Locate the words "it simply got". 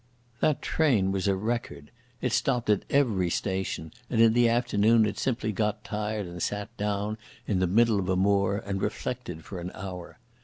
5.05-5.83